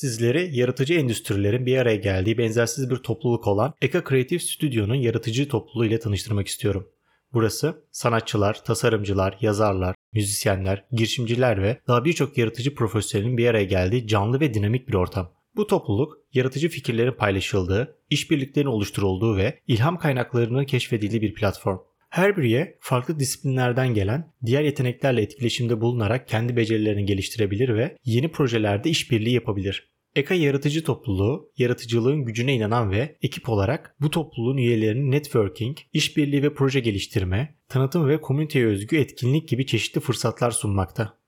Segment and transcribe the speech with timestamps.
[0.00, 5.86] Sizleri yaratıcı endüstrilerin bir araya geldiği benzersiz bir topluluk olan Eka Creative Studio'nun yaratıcı topluluğu
[5.86, 6.88] ile tanıştırmak istiyorum.
[7.32, 14.40] Burası sanatçılar, tasarımcılar, yazarlar, müzisyenler, girişimciler ve daha birçok yaratıcı profesyonelin bir araya geldiği canlı
[14.40, 15.32] ve dinamik bir ortam.
[15.56, 21.78] Bu topluluk yaratıcı fikirlerin paylaşıldığı, işbirliklerinin oluşturulduğu ve ilham kaynaklarının keşfedildiği bir platform.
[22.10, 28.90] Her biriye farklı disiplinlerden gelen, diğer yeteneklerle etkileşimde bulunarak kendi becerilerini geliştirebilir ve yeni projelerde
[28.90, 29.90] işbirliği yapabilir.
[30.16, 36.54] Eka Yaratıcı Topluluğu, yaratıcılığın gücüne inanan ve ekip olarak bu topluluğun üyelerinin networking, işbirliği ve
[36.54, 41.18] proje geliştirme, tanıtım ve komüniteye özgü etkinlik gibi çeşitli fırsatlar sunmakta.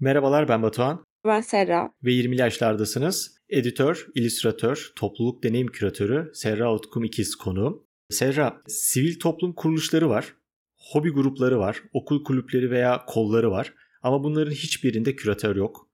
[0.00, 1.04] Merhabalar ben Batuhan.
[1.26, 1.90] Ben Serra.
[2.04, 3.36] Ve 20'li yaşlardasınız.
[3.48, 7.82] Editör, illüstratör, topluluk deneyim küratörü Serra Utkum İkiz konuğum.
[8.10, 10.34] Serra, sivil toplum kuruluşları var,
[10.76, 13.74] hobi grupları var, okul kulüpleri veya kolları var.
[14.02, 15.88] Ama bunların hiçbirinde küratör yok.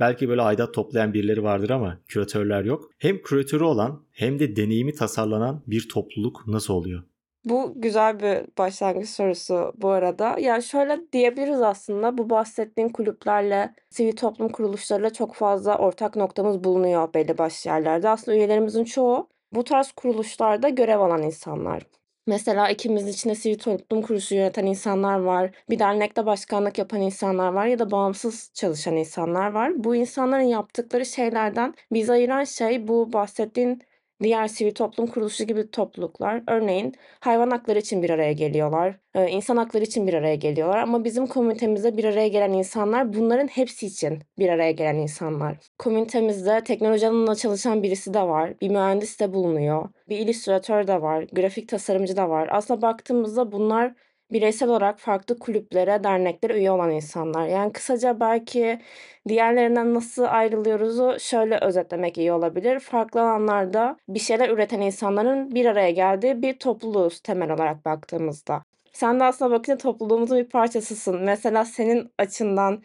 [0.00, 2.90] Belki böyle aidat toplayan birileri vardır ama küratörler yok.
[2.98, 7.02] Hem küratörü olan hem de deneyimi tasarlanan bir topluluk nasıl oluyor?
[7.46, 10.36] Bu güzel bir başlangıç sorusu bu arada.
[10.40, 17.14] Yani şöyle diyebiliriz aslında bu bahsettiğim kulüplerle, sivil toplum kuruluşlarıyla çok fazla ortak noktamız bulunuyor
[17.14, 18.08] belli başlı yerlerde.
[18.08, 21.82] Aslında üyelerimizin çoğu bu tarz kuruluşlarda görev alan insanlar.
[22.26, 25.50] Mesela ikimizin içinde sivil toplum kuruluşu yöneten insanlar var.
[25.70, 29.72] Bir dernekte başkanlık yapan insanlar var ya da bağımsız çalışan insanlar var.
[29.84, 33.82] Bu insanların yaptıkları şeylerden bizi ayıran şey bu bahsettiğin
[34.22, 39.84] Diğer sivil toplum kuruluşu gibi topluluklar örneğin hayvan hakları için bir araya geliyorlar, insan hakları
[39.84, 44.48] için bir araya geliyorlar ama bizim komünitemizde bir araya gelen insanlar bunların hepsi için bir
[44.48, 45.56] araya gelen insanlar.
[45.78, 51.26] Komünitemizde teknoloji alanında çalışan birisi de var, bir mühendis de bulunuyor, bir illüstratör de var,
[51.32, 52.48] grafik tasarımcı da var.
[52.52, 53.94] Aslında baktığımızda bunlar
[54.32, 57.46] bireysel olarak farklı kulüplere, derneklere üye olan insanlar.
[57.48, 58.80] Yani kısaca belki
[59.28, 62.80] diğerlerinden nasıl ayrılıyoruzu şöyle özetlemek iyi olabilir.
[62.80, 68.64] Farklı alanlarda bir şeyler üreten insanların bir araya geldiği bir topluluğuz temel olarak baktığımızda.
[68.92, 71.22] Sen de aslında bakınca topluluğumuzun bir parçasısın.
[71.22, 72.82] Mesela senin açından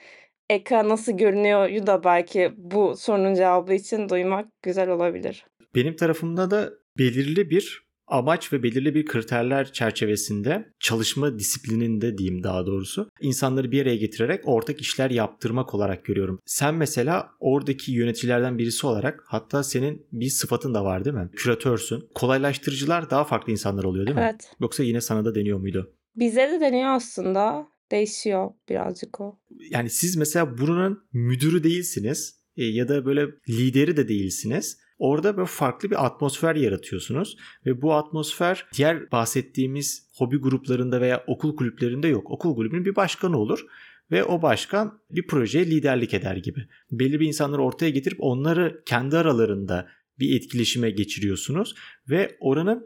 [0.50, 5.46] Eka nasıl görünüyor da belki bu sorunun cevabı için duymak güzel olabilir.
[5.76, 12.66] Benim tarafımda da belirli bir amaç ve belirli bir kriterler çerçevesinde çalışma disiplininde diyeyim daha
[12.66, 16.40] doğrusu insanları bir araya getirerek ortak işler yaptırmak olarak görüyorum.
[16.46, 21.30] Sen mesela oradaki yöneticilerden birisi olarak hatta senin bir sıfatın da var değil mi?
[21.36, 22.10] Küratörsün.
[22.16, 24.30] Kolaylaştırıcılar daha farklı insanlar oluyor değil mi?
[24.32, 24.52] Evet.
[24.60, 25.96] Yoksa yine sana da deniyor muydu?
[26.16, 27.72] Bize de deniyor aslında.
[27.92, 29.40] Değişiyor birazcık o.
[29.70, 35.48] Yani siz mesela buranın müdürü değilsiniz e, ya da böyle lideri de değilsiniz Orada böyle
[35.48, 42.32] farklı bir atmosfer yaratıyorsunuz ve bu atmosfer diğer bahsettiğimiz hobi gruplarında veya okul kulüplerinde yok.
[42.32, 43.66] Okul kulübünün bir başkanı olur
[44.12, 46.68] ve o başkan bir projeye liderlik eder gibi.
[46.92, 49.88] Belli bir insanları ortaya getirip onları kendi aralarında
[50.20, 51.76] bir etkileşime geçiriyorsunuz
[52.10, 52.86] ve oranın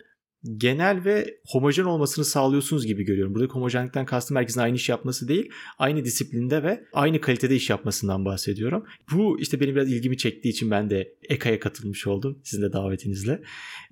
[0.58, 3.36] genel ve homojen olmasını sağlıyorsunuz gibi görüyorum.
[3.36, 8.26] Buradaki homojenlikten kastım herkesin aynı iş yapması değil, aynı disiplinde ve aynı kalitede iş yapmasından
[8.26, 8.86] bahsediyorum.
[9.12, 13.42] Bu işte benim biraz ilgimi çektiği için ben de EKA'ya katılmış oldum sizin de davetinizle.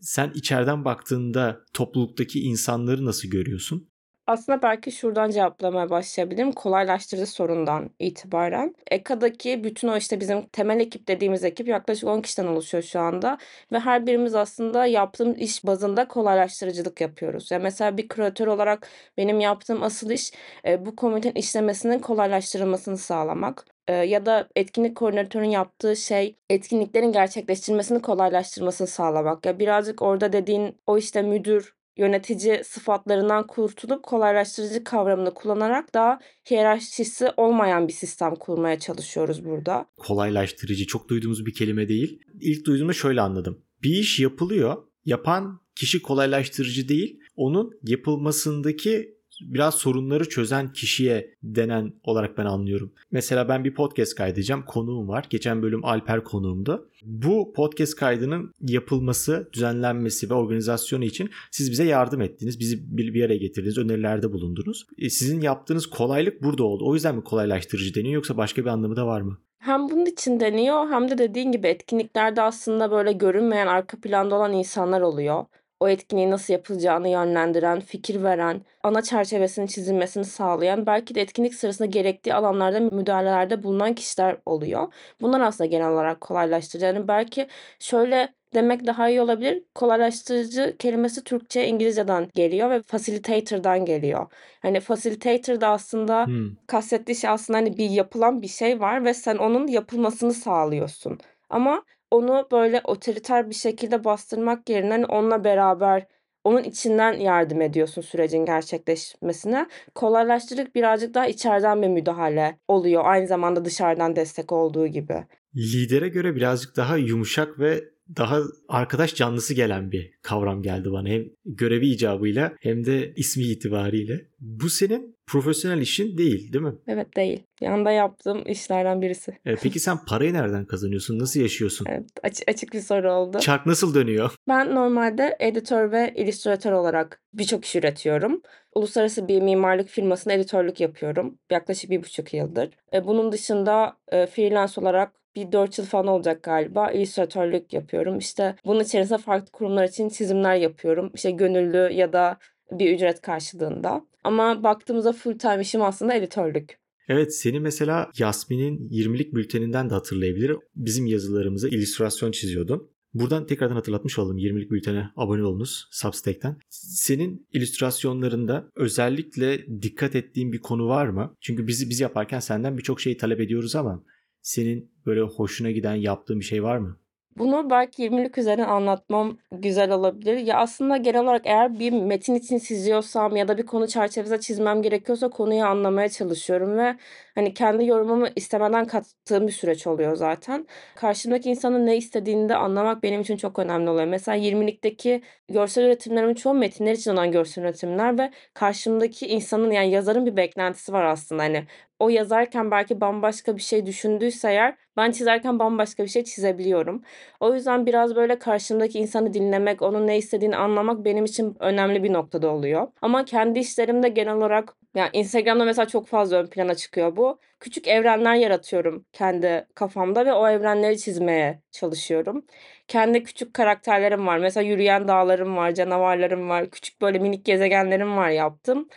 [0.02, 3.92] Sen içeriden baktığında topluluktaki insanları nasıl görüyorsun?
[4.28, 6.51] Aslında belki şuradan cevaplamaya başlayabilirim.
[6.51, 8.75] Kolaylaştırıcı sorundan itibaren.
[8.91, 13.38] EKA'daki bütün o işte bizim temel ekip dediğimiz ekip yaklaşık 10 kişiden oluşuyor şu anda.
[13.72, 17.51] Ve her birimiz aslında yaptığım iş bazında kolaylaştırıcılık yapıyoruz.
[17.51, 20.31] Yani mesela bir küratör olarak benim yaptığım asıl iş
[20.67, 28.01] e, bu komitenin işlemesinin kolaylaştırılmasını sağlamak e, ya da etkinlik koordinatörünün yaptığı şey etkinliklerin gerçekleştirilmesini
[28.01, 29.45] kolaylaştırmasını sağlamak.
[29.45, 37.29] Ya birazcık orada dediğin o işte müdür yönetici sıfatlarından kurtulup kolaylaştırıcı kavramını kullanarak daha hiyerarşisi
[37.37, 39.85] olmayan bir sistem kurmaya çalışıyoruz burada.
[39.97, 42.19] Kolaylaştırıcı çok duyduğumuz bir kelime değil.
[42.41, 43.61] İlk duyduğumda şöyle anladım.
[43.83, 44.77] Bir iş yapılıyor.
[45.05, 47.19] Yapan kişi kolaylaştırıcı değil.
[47.35, 52.91] Onun yapılmasındaki biraz sorunları çözen kişiye denen olarak ben anlıyorum.
[53.11, 54.63] Mesela ben bir podcast kaydedeceğim.
[54.66, 55.25] Konuğum var.
[55.29, 56.90] Geçen bölüm Alper konuğumdu.
[57.03, 62.59] Bu podcast kaydının yapılması, düzenlenmesi ve organizasyonu için siz bize yardım ettiniz.
[62.59, 63.78] Bizi bir araya getirdiniz.
[63.78, 64.85] Önerilerde bulundunuz.
[64.97, 66.84] E, sizin yaptığınız kolaylık burada oldu.
[66.87, 69.37] O yüzden mi kolaylaştırıcı deniyor yoksa başka bir anlamı da var mı?
[69.59, 74.53] Hem bunun için deniyor hem de dediğin gibi etkinliklerde aslında böyle görünmeyen arka planda olan
[74.53, 75.46] insanlar oluyor
[75.84, 81.85] o etkinliğin nasıl yapılacağını yönlendiren, fikir veren, ana çerçevesinin çizilmesini sağlayan, belki de etkinlik sırasında
[81.88, 84.94] gerektiği alanlarda müdahalelerde bulunan kişiler oluyor.
[85.22, 86.85] Bunlar aslında genel olarak kolaylaştırıcı.
[86.85, 87.47] Yani belki
[87.80, 89.64] şöyle demek daha iyi olabilir.
[89.76, 94.28] Kolaylaştırıcı kelimesi Türkçe, İngilizceden geliyor ve facilitator'dan geliyor.
[94.62, 96.56] Hani facilitator da aslında Hmm.
[96.68, 101.20] kastettiği şey aslında hani bir yapılan bir şey var ve sen onun yapılmasını sağlıyorsun.
[101.50, 106.05] Ama onu böyle otoriter bir şekilde bastırmak yerine hani onunla beraber
[106.43, 109.67] onun içinden yardım ediyorsun sürecin gerçekleşmesine.
[109.95, 113.01] Kolaylaştırıcı birazcık daha içeriden bir müdahale oluyor.
[113.05, 115.25] Aynı zamanda dışarıdan destek olduğu gibi.
[115.55, 118.40] Lidere göre birazcık daha yumuşak ve daha
[118.70, 121.09] arkadaş canlısı gelen bir kavram geldi bana.
[121.09, 124.22] Hem görevi icabıyla hem de ismi itibariyle.
[124.40, 126.73] Bu senin profesyonel işin değil değil mi?
[126.88, 127.44] Evet değil.
[127.61, 129.38] Yanda yaptığım işlerden birisi.
[129.46, 131.20] E, peki sen parayı nereden kazanıyorsun?
[131.20, 131.85] Nasıl yaşıyorsun?
[131.90, 133.40] Evet, aç- açık bir soru oldu.
[133.40, 134.35] Çark nasıl dönüyor?
[134.47, 138.41] Ben normalde editör ve illüstratör olarak birçok iş üretiyorum.
[138.76, 141.38] Uluslararası bir mimarlık firmasında editörlük yapıyorum.
[141.52, 142.70] Yaklaşık bir buçuk yıldır.
[142.94, 146.91] E, bunun dışında e, freelance olarak bir 4 yıl falan olacak galiba.
[146.91, 148.18] illüstratörlük yapıyorum.
[148.18, 151.12] İşte bunun içerisinde farklı kurumlar için çizimler yapıyorum.
[151.16, 152.38] İşte gönüllü ya da
[152.72, 154.06] bir ücret karşılığında.
[154.24, 156.80] Ama baktığımızda full time işim aslında editörlük.
[157.08, 160.56] Evet seni mesela Yasmin'in 20'lik bülteninden de hatırlayabilir.
[160.76, 162.94] Bizim yazılarımıza illüstrasyon çiziyordun.
[163.14, 166.58] Buradan tekrardan hatırlatmış oldum 20'lik bültene abone olunuz Substack'ten.
[166.70, 171.35] Senin illüstrasyonlarında özellikle dikkat ettiğin bir konu var mı?
[171.41, 174.03] Çünkü bizi biz yaparken senden birçok şey talep ediyoruz ama
[174.43, 176.97] senin böyle hoşuna giden yaptığın bir şey var mı?
[177.37, 180.37] Bunu belki 20'lik üzerine anlatmam güzel olabilir.
[180.37, 184.81] Ya aslında genel olarak eğer bir metin için çiziyorsam ya da bir konu çerçevesinde çizmem
[184.81, 186.95] gerekiyorsa konuyu anlamaya çalışıyorum ve
[187.35, 190.68] hani kendi yorumumu istemeden kattığım bir süreç oluyor zaten.
[190.96, 194.08] Karşımdaki insanın ne istediğini de anlamak benim için çok önemli oluyor.
[194.08, 200.26] Mesela 20'likteki görsel üretimlerimin çoğu metinler için olan görsel üretimler ve karşımdaki insanın yani yazarın
[200.26, 201.44] bir beklentisi var aslında.
[201.44, 201.66] Hani
[202.00, 207.02] o yazarken belki bambaşka bir şey düşündüyse eğer ben çizerken bambaşka bir şey çizebiliyorum.
[207.40, 212.14] O yüzden biraz böyle karşımdaki insanı dinlemek, onun ne istediğini anlamak benim için önemli bir
[212.14, 212.88] noktada oluyor.
[213.02, 217.40] Ama kendi işlerimde genel olarak yani Instagram'da mesela çok fazla ön plana çıkıyor bu.
[217.59, 222.45] Küçük evrenler yaratıyorum kendi kafamda ve o evrenleri çizmeye çalışıyorum.
[222.87, 224.37] Kendi küçük karakterlerim var.
[224.37, 228.90] Mesela yürüyen dağlarım var, canavarlarım var, küçük böyle minik gezegenlerim var yaptım.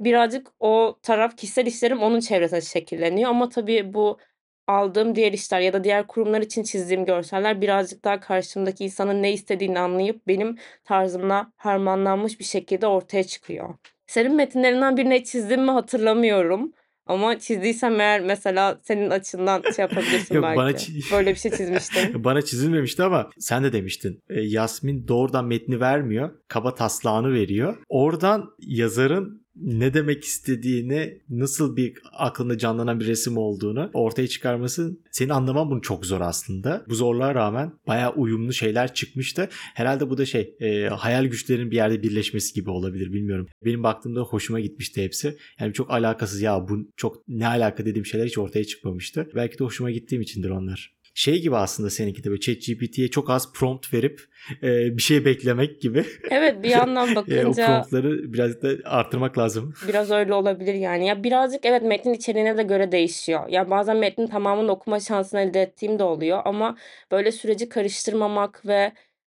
[0.00, 4.18] Birazcık o taraf kişisel işlerim onun çevresinde şekilleniyor ama tabii bu
[4.66, 9.32] aldığım diğer işler ya da diğer kurumlar için çizdiğim görseller birazcık daha karşımdaki insanın ne
[9.32, 13.74] istediğini anlayıp benim tarzımla harmanlanmış bir şekilde ortaya çıkıyor.
[14.08, 16.72] Senin metinlerinden birini çizdim mi hatırlamıyorum.
[17.06, 20.56] Ama çizdiysem eğer mesela senin açından şey yapabilirsin Yok, belki.
[20.58, 22.24] bana çi- Böyle bir şey çizmiştim.
[22.24, 24.22] Bana çizilmemişti ama sen de demiştin.
[24.30, 26.30] E, Yasmin doğrudan metni vermiyor.
[26.48, 27.76] Kaba taslağını veriyor.
[27.88, 35.30] Oradan yazarın ne demek istediğini, nasıl bir aklında canlanan bir resim olduğunu ortaya çıkarması senin
[35.30, 36.84] anlaman bunu çok zor aslında.
[36.88, 39.48] Bu zorluğa rağmen bayağı uyumlu şeyler çıkmıştı.
[39.74, 43.48] Herhalde bu da şey e, hayal güçlerinin bir yerde birleşmesi gibi olabilir bilmiyorum.
[43.64, 45.38] Benim baktığımda hoşuma gitmişti hepsi.
[45.60, 49.28] Yani çok alakasız ya bu çok ne alaka dediğim şeyler hiç ortaya çıkmamıştı.
[49.34, 53.52] Belki de hoşuma gittiğim içindir onlar şey gibi aslında seninki de böyle ChatGPT'ye çok az
[53.52, 54.20] prompt verip
[54.62, 56.04] e, bir şey beklemek gibi.
[56.30, 59.74] Evet bir yandan E, o bakınca promptları biraz da arttırmak lazım.
[59.88, 61.06] Biraz öyle olabilir yani.
[61.06, 63.48] Ya birazcık evet metnin içeriğine de göre değişiyor.
[63.48, 66.76] Ya bazen metnin tamamını okuma şansını elde ettiğim de oluyor ama
[67.10, 68.92] böyle süreci karıştırmamak ve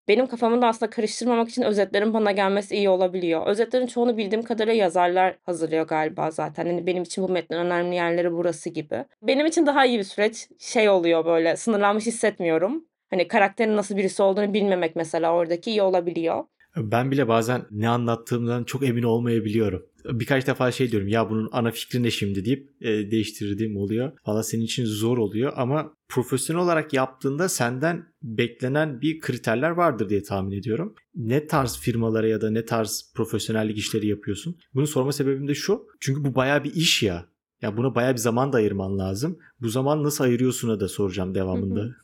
[0.07, 3.47] benim kafamı da aslında karıştırmamak için özetlerin bana gelmesi iyi olabiliyor.
[3.47, 6.65] Özetlerin çoğunu bildiğim kadarıyla yazarlar hazırlıyor galiba zaten.
[6.65, 9.05] Hani benim için bu metnin önemli yerleri burası gibi.
[9.21, 12.85] Benim için daha iyi bir süreç şey oluyor böyle sınırlanmış hissetmiyorum.
[13.09, 16.43] Hani karakterin nasıl birisi olduğunu bilmemek mesela oradaki iyi olabiliyor.
[16.77, 19.85] Ben bile bazen ne anlattığımdan çok emin olmayabiliyorum.
[20.05, 24.11] Birkaç defa şey diyorum ya bunun ana fikri ne şimdi deyip e, değiştirdiğim oluyor.
[24.27, 30.23] Valla senin için zor oluyor ama profesyonel olarak yaptığında senden beklenen bir kriterler vardır diye
[30.23, 30.95] tahmin ediyorum.
[31.15, 34.57] Ne tarz firmalara ya da ne tarz profesyonellik işleri yapıyorsun?
[34.73, 35.87] Bunu sorma sebebim de şu.
[35.99, 37.25] Çünkü bu baya bir iş ya.
[37.61, 39.39] Ya buna baya bir zaman da ayırman lazım.
[39.61, 41.79] Bu zaman nasıl ayırıyorsun'a da soracağım devamında.
[41.79, 41.95] Hı hı.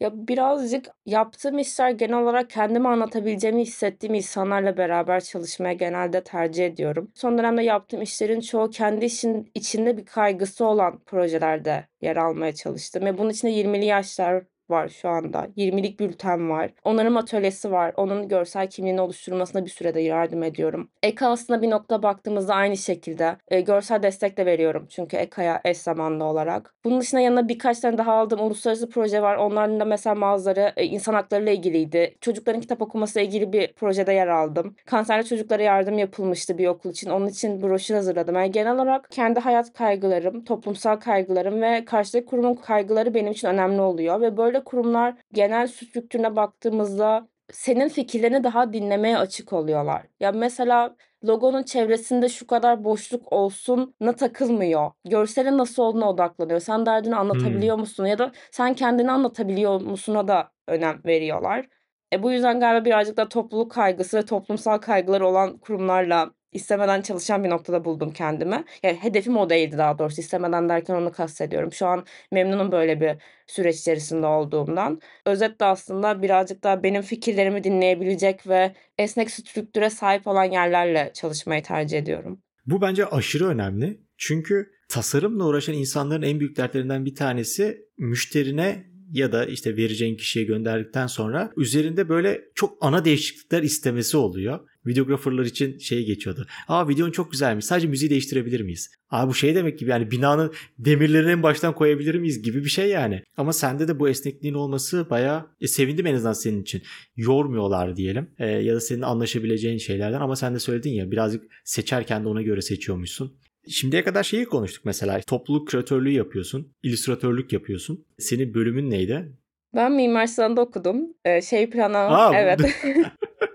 [0.00, 7.12] Ya birazcık yaptığım işler genel olarak kendimi anlatabileceğimi hissettiğim insanlarla beraber çalışmaya genelde tercih ediyorum.
[7.14, 13.04] Son dönemde yaptığım işlerin çoğu kendi işin içinde bir kaygısı olan projelerde yer almaya çalıştım.
[13.04, 15.46] Ve bunun içinde 20'li yaşlar var şu anda.
[15.56, 16.70] 20'lik bülten var.
[16.84, 17.92] Onların atölyesi var.
[17.96, 20.90] Onun görsel kimliğini oluşturmasına bir sürede yardım ediyorum.
[21.02, 24.86] EKA aslında bir nokta baktığımızda aynı şekilde e, görsel destek de veriyorum.
[24.90, 26.74] Çünkü EKA'ya eş zamanlı olarak.
[26.84, 29.36] Bunun dışında yanına birkaç tane daha aldığım uluslararası proje var.
[29.36, 32.16] Onların da mesela bazıları e, insan haklarıyla ilgiliydi.
[32.20, 34.76] Çocukların kitap okuması ile ilgili bir projede yer aldım.
[34.86, 37.10] Kanserli çocuklara yardım yapılmıştı bir okul için.
[37.10, 38.34] Onun için broşür hazırladım.
[38.34, 43.80] Yani genel olarak kendi hayat kaygılarım, toplumsal kaygılarım ve karşıdaki kurumun kaygıları benim için önemli
[43.80, 44.20] oluyor.
[44.20, 50.06] Ve böyle kurumlar genel strüktürüne baktığımızda senin fikirlerini daha dinlemeye açık oluyorlar.
[50.20, 54.90] Ya mesela logonun çevresinde şu kadar boşluk olsun na takılmıyor.
[55.04, 56.60] Görselin nasıl olduğuna odaklanıyor.
[56.60, 57.80] Sen derdini anlatabiliyor Hmm.
[57.80, 61.66] musun ya da sen kendini anlatabiliyor musuna da önem veriyorlar.
[62.12, 67.44] E bu yüzden galiba birazcık da topluluk kaygısı ve toplumsal kaygıları olan kurumlarla istemeden çalışan
[67.44, 68.64] bir noktada buldum kendimi.
[68.82, 70.20] Yani hedefim o değildi daha doğrusu.
[70.20, 71.72] İstemeden derken onu kastediyorum.
[71.72, 73.16] Şu an memnunum böyle bir
[73.46, 75.00] süreç içerisinde olduğumdan.
[75.26, 81.98] Özetle aslında birazcık daha benim fikirlerimi dinleyebilecek ve esnek strüktüre sahip olan yerlerle çalışmayı tercih
[81.98, 82.42] ediyorum.
[82.66, 84.00] Bu bence aşırı önemli.
[84.16, 90.44] Çünkü tasarımla uğraşan insanların en büyük dertlerinden bir tanesi müşterine ya da işte vereceğin kişiye
[90.44, 94.60] gönderdikten sonra üzerinde böyle çok ana değişiklikler istemesi oluyor.
[94.86, 96.46] Videographerlar için şey geçiyordu.
[96.68, 97.64] Aa videon çok güzelmiş.
[97.64, 98.90] Sadece müziği değiştirebilir miyiz?
[99.10, 102.88] Aa bu şey demek gibi yani binanın demirlerini en baştan koyabilir miyiz gibi bir şey
[102.88, 103.22] yani.
[103.36, 106.82] Ama sende de bu esnekliğin olması bayağı e, sevindim en azından senin için.
[107.16, 108.30] Yormuyorlar diyelim.
[108.38, 112.42] E, ya da senin anlaşabileceğin şeylerden ama sen de söyledin ya birazcık seçerken de ona
[112.42, 113.36] göre seçiyormuşsun.
[113.68, 115.20] Şimdiye kadar şeyi konuştuk mesela.
[115.20, 116.72] Topluluk küratörlüğü yapıyorsun.
[116.82, 118.04] illüstratörlük yapıyorsun.
[118.18, 119.32] Senin bölümün neydi?
[119.74, 121.14] Ben Mimar Sinan'da okudum.
[121.24, 122.60] Ee, şey planı Aa, evet.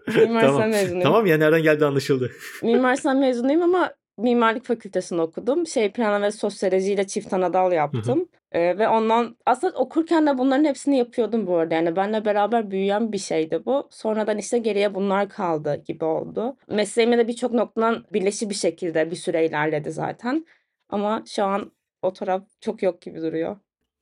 [0.07, 0.55] Mimar tamam.
[0.55, 1.03] Sinan mezunuyum.
[1.03, 2.31] Tamam ya nereden geldi anlaşıldı.
[2.63, 5.67] Mimar Sinan mezunuyum ama mimarlık fakültesinde okudum.
[5.67, 8.29] Şey planı ve sosyolojiyle çift anadal yaptım.
[8.51, 11.75] Ee, ve ondan aslında okurken de bunların hepsini yapıyordum bu arada.
[11.75, 13.87] Yani benle beraber büyüyen bir şeydi bu.
[13.91, 16.57] Sonradan işte geriye bunlar kaldı gibi oldu.
[16.69, 20.45] Mesleğime de birçok noktadan birleşi bir şekilde bir süre ilerledi zaten.
[20.89, 21.71] Ama şu an
[22.01, 23.57] o taraf çok yok gibi duruyor.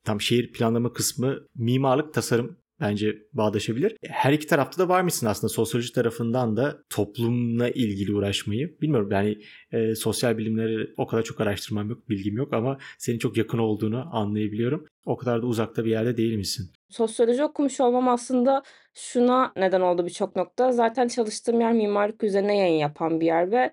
[0.06, 3.96] Tam şehir planlama kısmı mimarlık tasarım bence bağdaşabilir.
[4.08, 8.78] Her iki tarafta da var mısın aslında sosyoloji tarafından da toplumla ilgili uğraşmayı.
[8.82, 9.38] Bilmiyorum yani
[9.72, 14.10] e, sosyal bilimleri o kadar çok araştırmam yok, bilgim yok ama senin çok yakın olduğunu
[14.12, 14.86] anlayabiliyorum.
[15.06, 16.72] O kadar da uzakta bir yerde değil misin?
[16.90, 18.64] Sosyoloji okumuş olmam aslında
[18.94, 20.72] şuna neden oldu birçok nokta.
[20.72, 23.72] Zaten çalıştığım yer mimarlık üzerine yayın yapan bir yer ve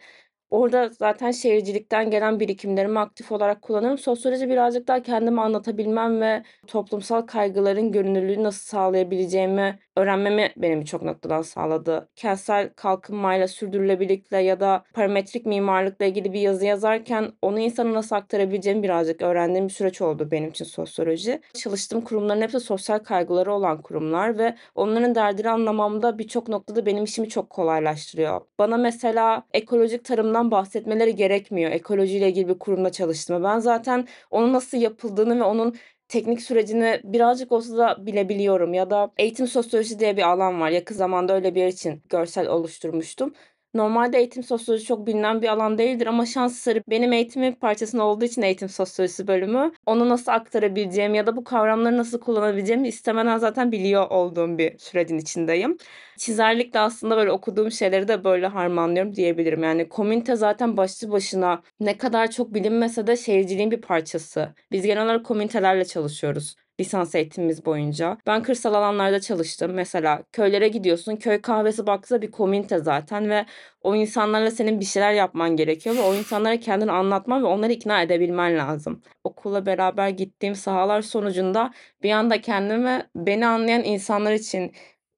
[0.51, 3.99] orada zaten şehircilikten gelen birikimlerimi aktif olarak kullanırım.
[3.99, 11.43] Sosyoloji birazcık daha kendimi anlatabilmem ve toplumsal kaygıların görünürlüğünü nasıl sağlayabileceğimi öğrenmemi benim birçok noktadan
[11.43, 12.09] sağladı.
[12.17, 18.83] Kentsel kalkınmayla, sürdürülebilirlikle ya da parametrik mimarlıkla ilgili bir yazı yazarken onu insana nasıl aktarabileceğimi
[18.83, 21.41] birazcık öğrendiğim bir süreç oldu benim için sosyoloji.
[21.55, 27.29] Çalıştığım kurumların hepsi sosyal kaygıları olan kurumlar ve onların derdini anlamamda birçok noktada benim işimi
[27.29, 28.41] çok kolaylaştırıyor.
[28.59, 31.71] Bana mesela ekolojik tarımdan bahsetmeleri gerekmiyor.
[31.71, 33.45] Ekolojiyle ilgili bir kurumda çalıştığımı.
[33.45, 35.75] Ben zaten onun nasıl yapıldığını ve onun
[36.11, 40.71] teknik sürecini birazcık olsa da bilebiliyorum ya da eğitim sosyolojisi diye bir alan var.
[40.71, 43.35] Yakın zamanda öyle bir yer için görsel oluşturmuştum.
[43.75, 48.25] Normalde eğitim sosyolojisi çok bilinen bir alan değildir ama şans eseri benim eğitimin parçasında olduğu
[48.25, 53.73] için eğitim sosyolojisi bölümü onu nasıl aktarabileceğim ya da bu kavramları nasıl kullanabileceğimi istemeden zaten
[53.73, 55.77] biliyor olduğum bir sürecin içindeyim.
[56.19, 59.63] Çizerlikle aslında böyle okuduğum şeyleri de böyle harmanlıyorum diyebilirim.
[59.63, 64.55] Yani komünite zaten başlı başına ne kadar çok bilinmese de şehirciliğin bir parçası.
[64.73, 68.19] Biz genel olarak komünitelerle çalışıyoruz lisans eğitimimiz boyunca.
[68.27, 69.73] Ben kırsal alanlarda çalıştım.
[69.75, 71.17] Mesela köylere gidiyorsun.
[71.17, 73.47] Köy kahvesi baksa bir komünite zaten ve
[73.83, 78.03] o insanlarla senin bir şeyler yapman gerekiyor ve o insanlara kendini anlatman ve onları ikna
[78.03, 79.03] edebilmen lazım.
[79.25, 81.71] Okulla beraber gittiğim sahalar sonucunda
[82.03, 84.73] bir anda kendimi beni anlayan insanlar için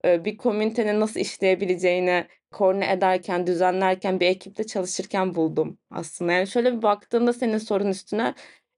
[0.04, 6.32] bir komünitenin nasıl işleyebileceğini koordine ederken, düzenlerken, bir ekipte çalışırken buldum aslında.
[6.32, 8.34] Yani şöyle bir baktığımda senin sorun üstüne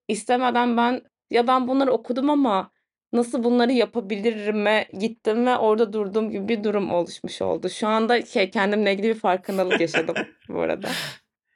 [0.09, 2.71] istemeden ben ya ben bunları okudum ama
[3.15, 7.69] nasıl bunları yapabilirime gittim ve orada durduğum gibi bir durum oluşmuş oldu.
[7.69, 10.15] Şu anda şey kendimle ilgili bir farkındalık yaşadım
[10.49, 10.89] bu arada.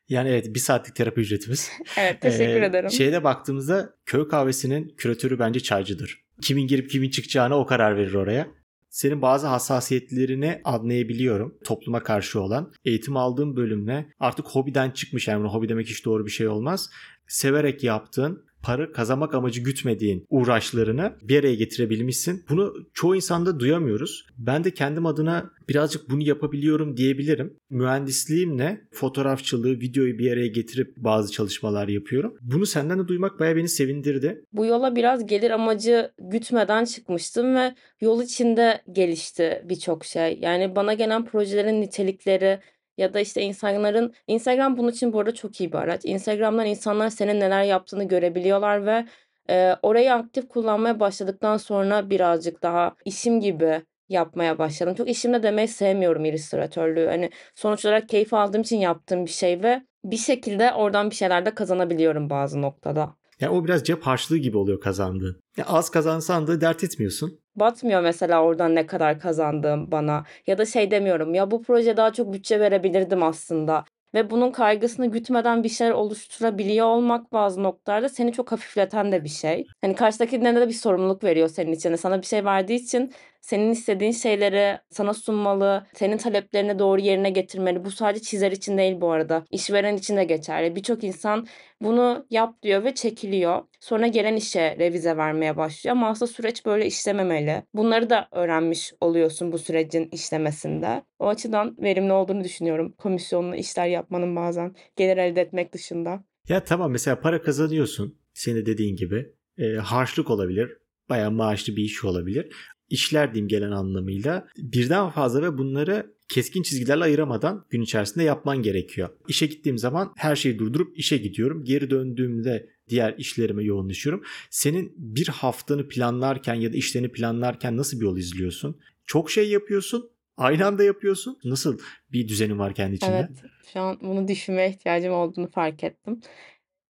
[0.08, 1.70] Yani evet bir saatlik terapi ücretimiz.
[1.98, 2.90] Evet teşekkür Ee, ederim.
[2.90, 6.24] Şeyde baktığımızda köy kahvesinin küratörü bence çaycıdır.
[6.42, 8.46] Kimin girip kimin çıkacağına o karar verir oraya.
[8.90, 12.72] Senin bazı hassasiyetlerini anlayabiliyorum topluma karşı olan.
[12.84, 16.90] Eğitim aldığım bölümle artık hobiden çıkmış yani hobi demek hiç doğru bir şey olmaz.
[17.26, 22.44] Severek yaptığın para kazanmak amacı gütmediğin uğraşlarını bir araya getirebilmişsin.
[22.48, 24.26] Bunu çoğu insanda duyamıyoruz.
[24.38, 27.56] Ben de kendim adına birazcık bunu yapabiliyorum diyebilirim.
[27.70, 32.34] Mühendisliğimle fotoğrafçılığı, videoyu bir araya getirip bazı çalışmalar yapıyorum.
[32.40, 34.44] Bunu senden de duymak bayağı beni sevindirdi.
[34.52, 40.38] Bu yola biraz gelir amacı gütmeden çıkmıştım ve yol içinde gelişti birçok şey.
[40.40, 42.60] Yani bana gelen projelerin nitelikleri
[42.98, 46.04] ya da işte insanların Instagram bunun için bu arada çok iyi bir araç.
[46.04, 49.06] Instagram'dan insanlar senin neler yaptığını görebiliyorlar ve
[49.50, 54.94] e, orayı aktif kullanmaya başladıktan sonra birazcık daha işim gibi yapmaya başladım.
[54.94, 57.06] Çok işimde demeyi sevmiyorum illüstratörlüğü.
[57.06, 61.46] Hani sonuç olarak keyif aldığım için yaptığım bir şey ve bir şekilde oradan bir şeyler
[61.46, 63.14] de kazanabiliyorum bazı noktada.
[63.40, 65.40] Yani o biraz cep harçlığı gibi oluyor kazandığın.
[65.56, 67.40] Ya az kazansan da dert etmiyorsun.
[67.56, 70.24] Batmıyor mesela oradan ne kadar kazandığım bana.
[70.46, 73.84] Ya da şey demiyorum ya bu proje daha çok bütçe verebilirdim aslında.
[74.14, 79.28] Ve bunun kaygısını gütmeden bir şeyler oluşturabiliyor olmak bazı noktalarda seni çok hafifleten de bir
[79.28, 79.66] şey.
[79.80, 81.94] Hani karşıdakinden de bir sorumluluk veriyor senin için.
[81.94, 83.12] Sana bir şey verdiği için
[83.48, 87.84] senin istediğin şeyleri sana sunmalı, senin taleplerini doğru yerine getirmeli.
[87.84, 89.44] Bu sadece çizer için değil bu arada.
[89.50, 90.76] İşveren için de geçerli.
[90.76, 91.46] Birçok insan
[91.82, 93.62] bunu yap diyor ve çekiliyor.
[93.80, 97.62] Sonra gelen işe revize vermeye başlıyor ama aslında süreç böyle işlememeli.
[97.74, 101.02] Bunları da öğrenmiş oluyorsun bu sürecin işlemesinde.
[101.18, 102.92] O açıdan verimli olduğunu düşünüyorum.
[102.98, 106.24] Komisyonlu işler yapmanın bazen gelir elde etmek dışında.
[106.48, 108.18] Ya tamam mesela para kazanıyorsun.
[108.34, 109.32] Senin dediğin gibi.
[109.58, 110.78] E, harçlık olabilir.
[111.08, 112.52] Bayağı maaşlı bir iş olabilir
[112.90, 119.08] işler diyeyim gelen anlamıyla birden fazla ve bunları keskin çizgilerle ayıramadan gün içerisinde yapman gerekiyor.
[119.28, 121.64] İşe gittiğim zaman her şeyi durdurup işe gidiyorum.
[121.64, 124.22] Geri döndüğümde diğer işlerime yoğunlaşıyorum.
[124.50, 128.80] Senin bir haftanı planlarken ya da işlerini planlarken nasıl bir yol izliyorsun?
[129.04, 130.10] Çok şey yapıyorsun.
[130.36, 131.38] Aynı anda yapıyorsun.
[131.44, 131.78] Nasıl
[132.12, 133.12] bir düzenin var kendi içinde?
[133.12, 136.20] Evet, şu an bunu düşünmeye ihtiyacım olduğunu fark ettim.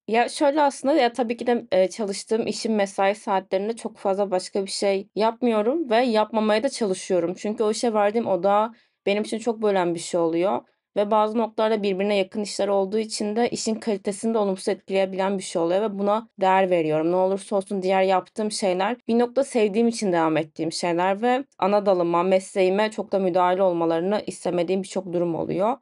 [0.08, 4.70] Ya, şöyle aslında, ya, tabii ki de, çalıştığım işin mesai saatlerinde çok fazla başka bir
[4.70, 7.34] şey yapmıyorum ve yapmamaya da çalışıyorum.
[7.34, 8.72] Çünkü o işe verdiğim odağı
[9.06, 10.60] benim için çok bölen bir şey oluyor
[10.96, 15.42] ve bazı noktalarda birbirine yakın işler olduğu için de işin kalitesini de olumsuz etkileyebilen bir
[15.42, 17.12] şey oluyor ve buna değer veriyorum.
[17.12, 21.86] Ne olursa olsun diğer yaptığım şeyler bir nokta sevdiğim için devam ettiğim şeyler ve ana
[21.86, 25.76] dalıma, mesleğime çok da müdahale olmalarını istemediğim birçok durum oluyor.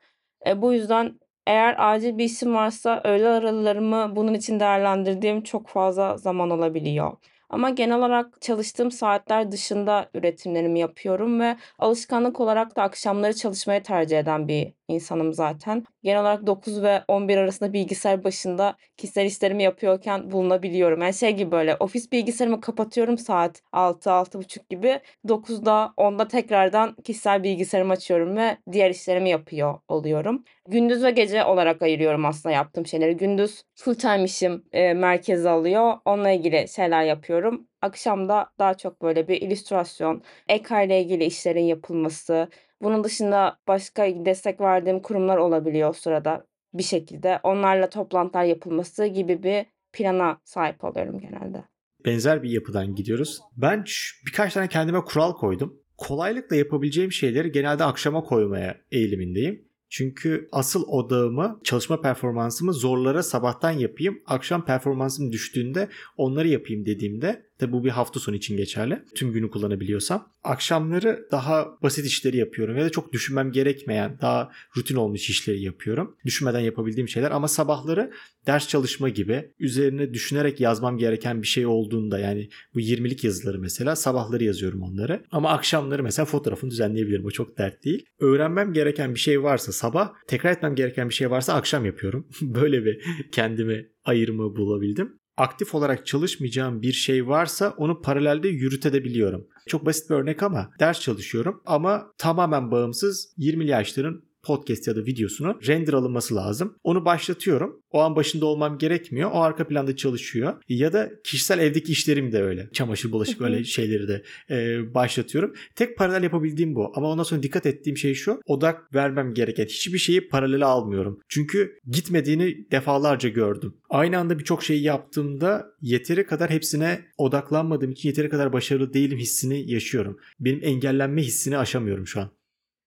[0.47, 6.17] Eee, bu yüzden eğer acil bir işim varsa öğle aralarımı bunun için değerlendirdiğim çok fazla
[6.17, 7.13] zaman olabiliyor.
[7.51, 14.19] Ama genel olarak çalıştığım saatler dışında üretimlerimi yapıyorum ve alışkanlık olarak da akşamları çalışmayı tercih
[14.19, 15.85] eden bir insanım zaten.
[16.03, 21.03] Genel olarak 9 ve 11 arasında bilgisayar başında kişisel işlerimi yapıyorken bulunabiliyorum.
[21.03, 25.01] Yani şey gibi böyle ofis bilgisayarımı kapatıyorum saat 6-6.30 gibi.
[25.29, 30.45] 9'da 10'da tekrardan kişisel bilgisayarımı açıyorum ve diğer işlerimi yapıyor oluyorum.
[30.69, 33.17] Gündüz ve gece olarak ayırıyorum aslında yaptığım şeyleri.
[33.17, 35.95] Gündüz full time işim e, merkeze alıyor.
[36.05, 37.69] Onunla ilgili şeyler yapıyorum.
[37.83, 42.49] Akşam da daha çok böyle bir illüstrasyon, EKA ile ilgili işlerin yapılması,
[42.83, 47.41] bunun dışında başka destek verdiğim kurumlar olabiliyor o sırada bir şekilde.
[47.43, 51.65] Onlarla toplantılar yapılması gibi bir plana sahip oluyorum genelde.
[52.05, 53.41] Benzer bir yapıdan gidiyoruz.
[53.57, 53.85] Ben
[54.27, 55.83] birkaç tane kendime kural koydum.
[55.97, 59.69] Kolaylıkla yapabileceğim şeyleri genelde akşama koymaya eğilimindeyim.
[59.97, 64.21] Çünkü asıl odağımı, çalışma performansımı zorlara sabahtan yapayım.
[64.27, 69.03] Akşam performansım düştüğünde onları yapayım dediğimde Tabi bu bir hafta sonu için geçerli.
[69.15, 70.29] Tüm günü kullanabiliyorsam.
[70.45, 76.17] Akşamları daha basit işleri yapıyorum ya da çok düşünmem gerekmeyen daha rutin olmuş işleri yapıyorum.
[76.25, 78.13] Düşünmeden yapabildiğim şeyler ama sabahları
[78.47, 83.97] ders çalışma gibi üzerine düşünerek yazmam gereken bir şey olduğunda yani bu 20'lik yazıları mesela
[83.97, 85.25] sabahları yazıyorum onları.
[85.33, 87.25] Ama akşamları mesela fotoğrafını düzenleyebilirim.
[87.25, 88.07] O çok dert değil.
[88.21, 92.29] Öğrenmem gereken bir şey varsa sabah, tekrar etmem gereken bir şey varsa akşam yapıyorum.
[92.43, 99.47] Böyle bir kendimi ayırma bulabildim aktif olarak çalışmayacağım bir şey varsa onu paralelde yürütebiliyorum.
[99.67, 105.01] Çok basit bir örnek ama ders çalışıyorum ama tamamen bağımsız 20'li yaşların podcast ya da
[105.01, 106.77] videosunu render alınması lazım.
[106.85, 107.83] Onu başlatıyorum.
[107.91, 109.31] O an başında olmam gerekmiyor.
[109.33, 110.55] O arka planda çalışıyor.
[110.69, 112.69] Ya da kişisel evdeki işlerim de öyle.
[112.73, 115.55] Çamaşır, bulaşık öyle şeyleri de e, başlatıyorum.
[115.75, 116.93] Tek paralel yapabildiğim bu.
[116.95, 118.41] Ama ondan sonra dikkat ettiğim şey şu.
[118.47, 121.21] Odak vermem gereken hiçbir şeyi paralele almıyorum.
[121.29, 123.75] Çünkü gitmediğini defalarca gördüm.
[123.91, 129.71] Aynı anda birçok şeyi yaptığımda yeteri kadar hepsine odaklanmadığım için yeteri kadar başarılı değilim hissini
[129.71, 130.19] yaşıyorum.
[130.41, 132.31] Benim engellenme hissini aşamıyorum şu an.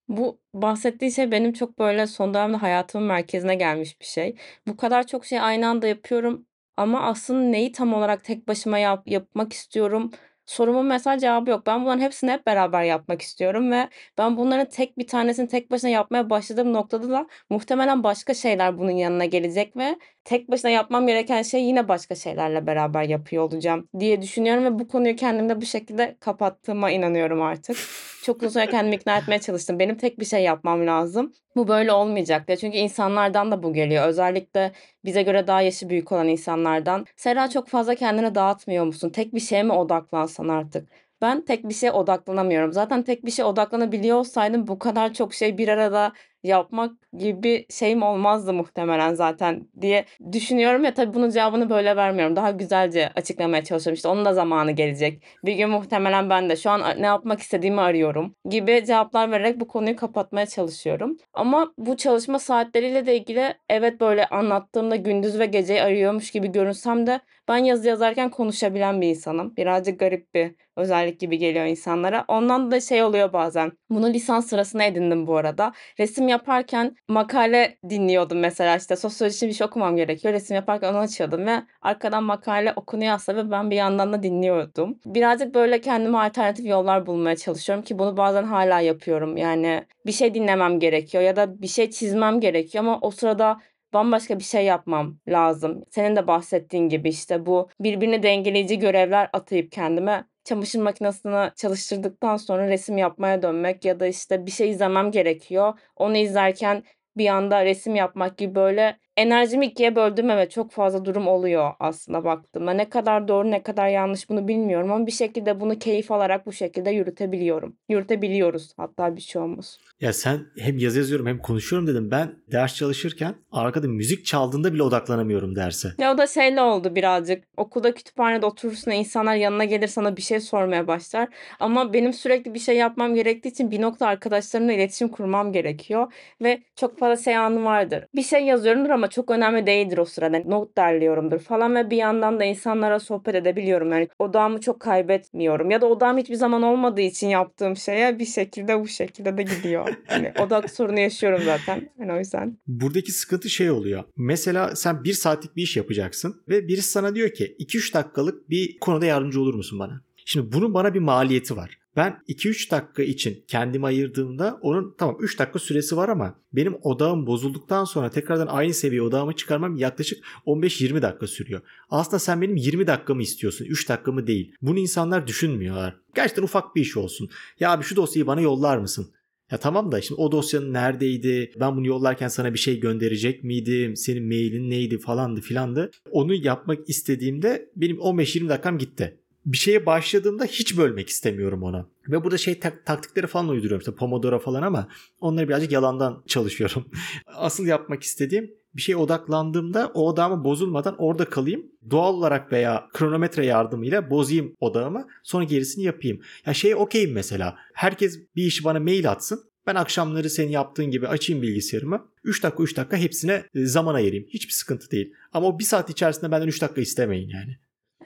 [0.10, 4.36] Bu bahsettiğin şey benim çok böyle son dönemde hayatımın merkezine gelmiş bir şey.
[4.68, 6.46] Bu kadar çok şey aynı anda yapıyorum
[6.78, 10.12] ama aslında neyi tam olarak tek başıma yap yapmak istiyorum
[10.50, 11.66] sorumun mesela cevabı yok.
[11.68, 15.90] Ben bunların hepsini hep beraber yapmak istiyorum ve ben bunların tek bir tanesini tek başına
[15.90, 21.42] yapmaya başladığım noktada da muhtemelen başka şeyler bunun yanına gelecek ve tek başına yapmam gereken
[21.42, 26.18] şey yine başka şeylerle beraber yapıyor olacağım diye düşünüyorum ve bu konuyu kendimde bu şekilde
[26.20, 27.78] kapattığıma inanıyorum artık.
[28.22, 29.80] Çok uzun süre kendimi ikna etmeye çalıştım.
[29.80, 31.34] Benim tek bir şey yapmam lazım.
[31.56, 32.58] Bu böyle olmayacak diye.
[32.58, 34.08] Çünkü insanlardan da bu geliyor.
[34.08, 34.72] Özellikle
[35.06, 37.06] bize göre daha yaşı büyük olan insanlardan.
[37.16, 39.10] Sera çok fazla kendini dağıtmıyor musun?
[39.10, 40.90] Tek bir şeye mi odaklansan artık?
[41.22, 42.74] Ben tek bir şeye odaklanamıyorum.
[42.74, 48.04] Zaten tek bir şeye odaklanabiliyor olsaydım bu kadar çok şey bir arada yapmak gibi şeyim
[48.04, 52.36] olmazdı muhtemelen zaten diye düşünüyorum ya tabii bunun cevabını böyle vermiyorum.
[52.36, 53.96] Daha güzelce açıklamaya çalışıyorum.
[53.96, 55.24] İşte onun da zamanı gelecek.
[55.46, 59.68] Bir gün muhtemelen ben de şu an ne yapmak istediğimi arıyorum gibi cevaplar vererek bu
[59.68, 61.18] konuyu kapatmaya çalışıyorum.
[61.34, 67.08] Ama bu çalışma saatleriyle de ilgili evet böyle anlattığımda gündüz ve geceyi arıyormuş gibi görünsem
[67.08, 69.56] de ben yazı yazarken konuşabilen bir insanım.
[69.58, 72.26] Birazcık garip bir özellik gibi geliyor insanlara.
[72.28, 73.72] Ondan da şey oluyor bazen.
[73.90, 75.74] Bunu lisans sırasında edindim bu arada.
[76.00, 80.34] Resim yaparken makale dinliyordum mesela işte sosyoloji için bir şey okumam gerekiyor.
[80.34, 85.00] Resim yaparken onu açıyordum ve arkadan makale okunuyor aslında ve ben bir yandan da dinliyordum.
[85.06, 89.38] Birazcık böyle kendime alternatif yollar bulmaya çalışıyorum ki bunu bazen hala yapıyorum.
[89.38, 93.60] Yani bir şey dinlemem gerekiyor ya da bir şey çizmem gerekiyor ama o sırada
[93.94, 95.84] bambaşka bir şey yapmam lazım.
[95.92, 102.68] Senin de bahsettiğin gibi işte bu birbirini dengeleyici görevler atayıp kendime çamaşır makinesini çalıştırdıktan sonra
[102.68, 105.80] resim yapmaya dönmek ya da işte bir şey izlemem gerekiyor.
[105.96, 106.84] Onu izlerken
[107.18, 112.24] bir anda resim yapmak gibi böyle enerjimi ikiye böldüm evet çok fazla durum oluyor aslında
[112.24, 112.72] baktığımda.
[112.72, 116.54] Ne kadar doğru ne kadar yanlış bunu bilmiyorum ama bir şekilde bunu keyif alarak bu
[116.54, 117.76] şekilde yürütebiliyorum.
[117.90, 119.80] Yürütebiliyoruz hatta bir olmaz.
[120.02, 122.12] Ya sen hem yazı yazıyorum hem konuşuyorum dedim.
[122.12, 125.90] Ben ders çalışırken arkada müzik çaldığında bile odaklanamıyorum derse.
[125.98, 127.44] Ya o da şeyle oldu birazcık.
[127.58, 131.30] Okulda kütüphanede oturursun insanlar yanına gelir sana bir şey sormaya başlar.
[131.60, 136.14] Ama benim sürekli bir şey yapmam gerektiği için bir nokta arkadaşlarımla iletişim kurmam gerekiyor.
[136.42, 138.06] Ve çok fazla şey anı vardır.
[138.16, 140.40] Bir şey yazıyorumdur ama çok önemli değildir o sırada.
[140.46, 143.92] Not derliyorumdur falan ve bir yandan da insanlara sohbet edebiliyorum.
[143.92, 145.72] Yani odağımı çok kaybetmiyorum.
[145.72, 149.96] Ya da odağım hiçbir zaman olmadığı için yaptığım şeye bir şekilde bu şekilde de gidiyor.
[150.12, 151.90] Yani odak sorunu yaşıyorum zaten.
[152.00, 152.58] Yani o yüzden.
[152.68, 154.04] Buradaki sıkıntı şey oluyor.
[154.18, 158.80] Mesela sen bir saatlik bir iş yapacaksın ve birisi sana diyor ki 2-3 dakikalık bir
[158.80, 160.02] konuda yardımcı olur musun bana?
[160.26, 161.79] Şimdi bunun bana bir maliyeti var.
[162.00, 167.28] Ben 2-3 dakika için kendimi ayırdığımda onun tamam 3 dakika süresi var ama benim odağım
[167.28, 171.62] bozulduktan sonra tekrardan aynı seviye odağımı çıkarmam yaklaşık 15-20 dakika sürüyor.
[171.90, 174.56] Aslında sen benim 20 dakikamı istiyorsun 3 dakikamı değil.
[174.62, 175.96] Bunu insanlar düşünmüyorlar.
[176.16, 177.30] Gerçekten ufak bir iş olsun.
[177.60, 179.12] Ya abi şu dosyayı bana yollar mısın?
[179.52, 181.52] Ya tamam da şimdi o dosyanın neredeydi?
[181.60, 183.96] Ben bunu yollarken sana bir şey gönderecek miydim?
[183.96, 185.92] Senin mailin neydi falandı filandı.
[186.12, 189.20] Onu yapmak istediğimde benim 15-20 dakikam gitti
[189.54, 191.90] bir şeye başladığımda hiç bölmek istemiyorum ona.
[192.08, 194.88] Ve burada şey tak- taktikleri falan uyduruyorum işte Pomodoro falan ama
[195.20, 196.86] onları birazcık yalandan çalışıyorum.
[197.28, 201.66] Asıl yapmak istediğim bir şeye odaklandığımda o odağımı bozulmadan orada kalayım.
[201.92, 206.22] Doğal olarak veya kronometre yardımıyla bozayım odağımı sonra gerisini yapayım.
[206.46, 207.56] Ya şey okeyim mesela.
[207.74, 209.44] Herkes bir işi bana mail atsın.
[209.68, 212.08] Ben akşamları senin yaptığın gibi açayım bilgisayarımı.
[212.24, 214.26] 3 dakika 3 dakika hepsine zaman ayırayım.
[214.30, 215.14] Hiçbir sıkıntı değil.
[215.34, 217.58] Ama o 1 saat içerisinde benden 3 dakika istemeyin yani.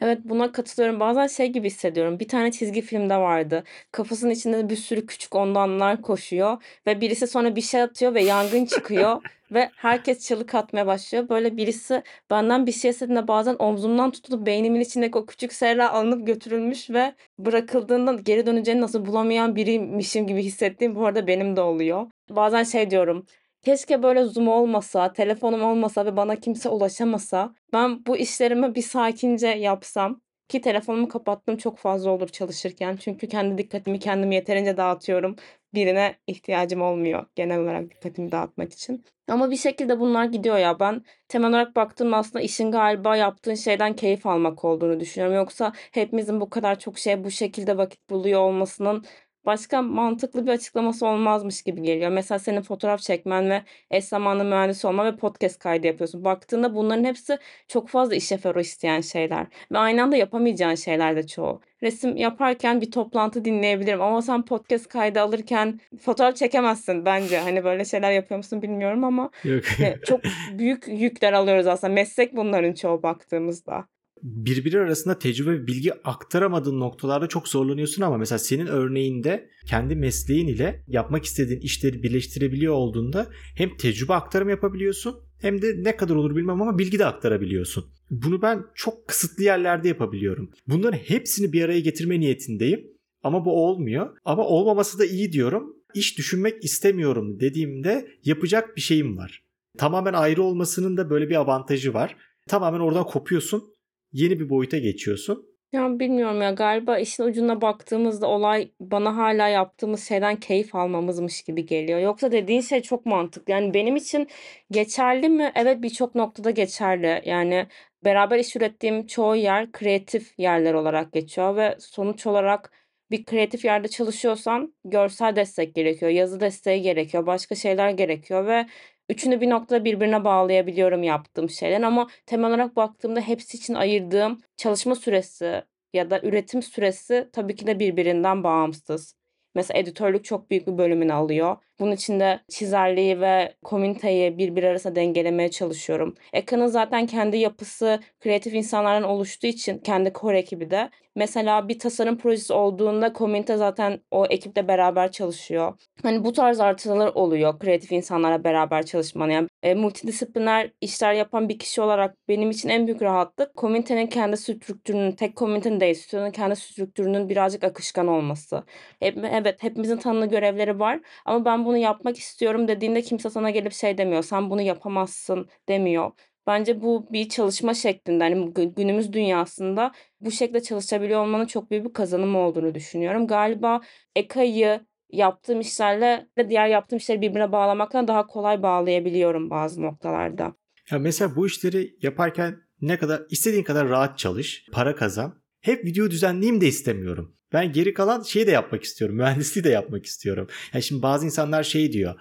[0.03, 0.99] Evet buna katılıyorum.
[0.99, 2.19] Bazen şey gibi hissediyorum.
[2.19, 3.63] Bir tane çizgi filmde vardı.
[3.91, 8.65] Kafasının içinde bir sürü küçük ondanlar koşuyor ve birisi sonra bir şey atıyor ve yangın
[8.65, 11.29] çıkıyor ve herkes çığlık atmaya başlıyor.
[11.29, 16.27] Böyle birisi benden bir şey istediğinde bazen omzumdan tutulup beynimin içindeki o küçük serra alınıp
[16.27, 22.07] götürülmüş ve bırakıldığında geri döneceğini nasıl bulamayan biriymişim gibi hissettiğim bu arada benim de oluyor.
[22.29, 23.25] Bazen şey diyorum.
[23.63, 27.55] Keşke böyle Zoom olmasa, telefonum olmasa ve bana kimse ulaşamasa.
[27.73, 32.95] Ben bu işlerimi bir sakince yapsam ki telefonumu kapattım çok fazla olur çalışırken.
[32.97, 35.35] Çünkü kendi dikkatimi kendim yeterince dağıtıyorum.
[35.73, 39.05] Birine ihtiyacım olmuyor genel olarak dikkatimi dağıtmak için.
[39.27, 40.79] Ama bir şekilde bunlar gidiyor ya.
[40.79, 45.35] Ben temel olarak baktığımda aslında işin galiba yaptığın şeyden keyif almak olduğunu düşünüyorum.
[45.35, 49.05] Yoksa hepimizin bu kadar çok şeye bu şekilde vakit buluyor olmasının
[49.45, 52.11] başka mantıklı bir açıklaması olmazmış gibi geliyor.
[52.11, 56.23] Mesela senin fotoğraf çekmen ve eş zamanlı mühendis olma ve podcast kaydı yapıyorsun.
[56.23, 59.47] Baktığında bunların hepsi çok fazla iş eforu isteyen şeyler.
[59.71, 61.61] Ve aynı anda yapamayacağın şeyler de çoğu.
[61.83, 67.37] Resim yaparken bir toplantı dinleyebilirim ama sen podcast kaydı alırken fotoğraf çekemezsin bence.
[67.39, 69.63] Hani böyle şeyler yapıyor musun bilmiyorum ama Yok.
[70.05, 70.21] çok
[70.57, 71.93] büyük yükler alıyoruz aslında.
[71.93, 73.85] Meslek bunların çoğu baktığımızda
[74.23, 80.47] birbiri arasında tecrübe ve bilgi aktaramadığın noktalarda çok zorlanıyorsun ama mesela senin örneğinde kendi mesleğin
[80.47, 86.35] ile yapmak istediğin işleri birleştirebiliyor olduğunda hem tecrübe aktarımı yapabiliyorsun hem de ne kadar olur
[86.35, 87.85] bilmem ama bilgi de aktarabiliyorsun.
[88.09, 90.51] Bunu ben çok kısıtlı yerlerde yapabiliyorum.
[90.67, 92.93] Bunların hepsini bir araya getirme niyetindeyim.
[93.23, 94.17] Ama bu olmuyor.
[94.25, 95.75] Ama olmaması da iyi diyorum.
[95.93, 99.43] İş düşünmek istemiyorum dediğimde yapacak bir şeyim var.
[99.77, 102.15] Tamamen ayrı olmasının da böyle bir avantajı var.
[102.47, 103.72] Tamamen oradan kopuyorsun.
[104.13, 105.53] Yeni bir boyuta geçiyorsun.
[105.71, 111.65] Ya bilmiyorum ya galiba işin ucuna baktığımızda olay bana hala yaptığımız şeyden keyif almamızmış gibi
[111.65, 111.99] geliyor.
[111.99, 113.51] Yoksa dediğin şey çok mantıklı.
[113.51, 114.27] Yani benim için
[114.71, 115.51] geçerli mi?
[115.55, 117.21] Evet birçok noktada geçerli.
[117.25, 117.67] Yani
[118.05, 122.71] beraber iş ürettiğim çoğu yer kreatif yerler olarak geçiyor ve sonuç olarak
[123.11, 128.65] bir kreatif yerde çalışıyorsan görsel destek gerekiyor, yazı desteği gerekiyor, başka şeyler gerekiyor ve
[129.09, 134.95] üçünü bir noktada birbirine bağlayabiliyorum yaptığım şeyler ama temel olarak baktığımda hepsi için ayırdığım çalışma
[134.95, 135.63] süresi
[135.93, 139.15] ya da üretim süresi tabii ki de birbirinden bağımsız.
[139.55, 141.57] Mesela editörlük çok büyük bir bölümünü alıyor.
[141.83, 146.15] Bunun için de çizerliği ve komüniteyi birbiri arasında dengelemeye çalışıyorum.
[146.33, 150.89] Ekran'ın zaten kendi yapısı kreatif insanlardan oluştuğu için kendi core ekibi de.
[151.15, 155.73] Mesela bir tasarım projesi olduğunda komünite zaten o ekiple beraber çalışıyor.
[156.03, 159.31] Hani bu tarz artılar oluyor kreatif insanlarla beraber çalışmanın.
[159.31, 164.37] Yani e, multidisipliner işler yapan bir kişi olarak benim için en büyük rahatlık komünitenin kendi
[164.37, 168.63] strüktürünün, tek komünitenin değil, stüdyonun kendi strüktürünün birazcık akışkan olması.
[168.99, 173.73] Hep, evet hepimizin tanımlı görevleri var ama ben bunu yapmak istiyorum dediğinde kimse sana gelip
[173.73, 174.23] şey demiyor.
[174.23, 176.11] Sen bunu yapamazsın demiyor.
[176.47, 181.93] Bence bu bir çalışma şeklinde hani günümüz dünyasında bu şekilde çalışabiliyor olmanın çok büyük bir
[181.93, 183.27] kazanımı olduğunu düşünüyorum.
[183.27, 183.81] Galiba
[184.15, 190.55] EKA'yı yaptığım işlerle diğer yaptığım işleri birbirine bağlamaktan daha kolay bağlayabiliyorum bazı noktalarda.
[190.91, 195.42] Ya mesela bu işleri yaparken ne kadar istediğin kadar rahat çalış, para kazan.
[195.63, 197.35] Hep video düzenleyeyim de istemiyorum.
[197.53, 199.15] Ben geri kalan şeyi de yapmak istiyorum.
[199.17, 200.47] Mühendisliği de yapmak istiyorum.
[200.73, 202.15] Yani şimdi bazı insanlar şey diyor.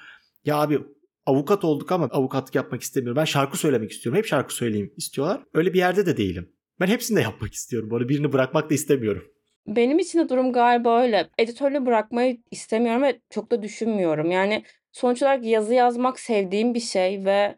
[0.45, 0.79] Ya abi
[1.27, 3.21] avukat olduk ama avukatlık yapmak istemiyorum.
[3.21, 4.19] Ben şarkı söylemek istiyorum.
[4.19, 5.43] Hep şarkı söyleyeyim istiyorlar.
[5.55, 6.53] Öyle bir yerde de değilim.
[6.81, 7.95] Ben hepsini de yapmak istiyorum.
[7.95, 9.25] Arada birini bırakmak da istemiyorum.
[9.67, 11.29] Benim için de durum galiba öyle.
[11.39, 14.31] Editörle bırakmayı istemiyorum ve çok da düşünmüyorum.
[14.31, 17.57] Yani sonuç olarak yazı yazmak sevdiğim bir şey ve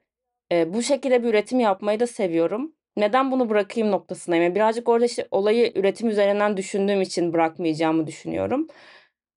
[0.53, 2.75] e, bu şekilde bir üretim yapmayı da seviyorum.
[2.97, 4.45] Neden bunu bırakayım noktasındayım.
[4.45, 8.67] Yani birazcık orada işte olayı üretim üzerinden düşündüğüm için bırakmayacağımı düşünüyorum.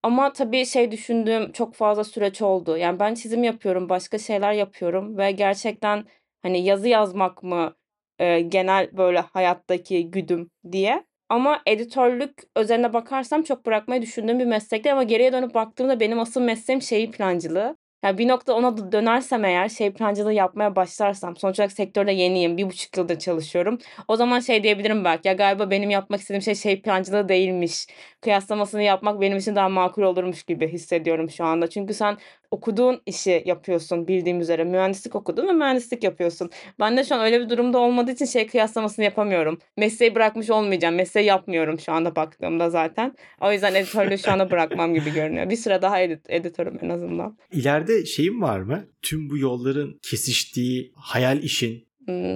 [0.03, 2.77] Ama tabii şey düşündüğüm çok fazla süreç oldu.
[2.77, 6.05] Yani ben çizim yapıyorum, başka şeyler yapıyorum ve gerçekten
[6.41, 7.75] hani yazı yazmak mı
[8.19, 11.05] e, genel böyle hayattaki güdüm diye.
[11.29, 16.41] Ama editörlük özeline bakarsam çok bırakmayı düşündüğüm bir meslekti ama geriye dönüp baktığımda benim asıl
[16.41, 17.77] mesleğim şehir plancılığı.
[18.03, 22.57] Yani bir nokta ona dönersem eğer şey plancılığı yapmaya başlarsam sonuç olarak sektörde yeniyim.
[22.57, 23.77] Bir buçuk yıldır çalışıyorum.
[24.07, 27.87] O zaman şey diyebilirim belki ya galiba benim yapmak istediğim şey şey plancılığı değilmiş.
[28.21, 31.69] Kıyaslamasını yapmak benim için daha makul olurmuş gibi hissediyorum şu anda.
[31.69, 32.17] Çünkü sen
[32.51, 34.63] okuduğun işi yapıyorsun bildiğim üzere.
[34.63, 36.49] Mühendislik okudun ve mühendislik yapıyorsun.
[36.79, 39.59] Ben de şu an öyle bir durumda olmadığı için şey kıyaslamasını yapamıyorum.
[39.77, 40.95] Mesleği bırakmış olmayacağım.
[40.95, 43.15] Mesleği yapmıyorum şu anda baktığımda zaten.
[43.41, 45.49] O yüzden editörlüğü şu anda bırakmam gibi görünüyor.
[45.49, 47.37] Bir süre daha edit editörüm en azından.
[47.51, 48.87] İleride şeyim var mı?
[49.01, 51.86] Tüm bu yolların kesiştiği hayal işin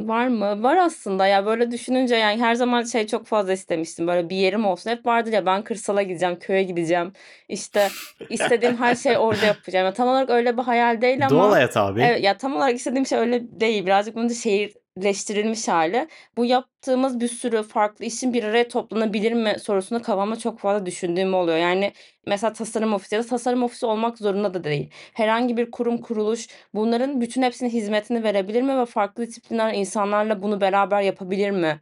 [0.08, 0.64] var mı?
[0.64, 4.08] Var aslında ya böyle düşününce yani her zaman şey çok fazla istemiştim.
[4.08, 4.90] Böyle bir yerim olsun.
[4.90, 7.14] Hep vardır ya ben kırsala gideceğim, köye gideceğim.
[7.50, 7.88] İşte
[8.30, 9.86] istediğim her şey orada yapacağım.
[9.86, 11.30] Yani tam olarak öyle bir hayal değil ama.
[11.30, 12.02] Doğal hayat abi.
[12.02, 13.86] Evet ya tam olarak istediğim şey öyle değil.
[13.86, 16.08] Birazcık bunu da şehir leştirilmiş hali.
[16.38, 21.34] Bu yaptığımız bir sürü farklı işin bir araya toplanabilir mi sorusunu kafamda çok fazla düşündüğüm
[21.34, 21.58] oluyor.
[21.58, 21.94] Yani
[22.28, 24.90] mesela tasarım ofisi ya da tasarım ofisi olmak zorunda da değil.
[25.14, 30.62] Herhangi bir kurum kuruluş bunların bütün hepsinin hizmetini verebilir mi ve farklı disiplinler insanlarla bunu
[30.62, 31.82] beraber yapabilir mi?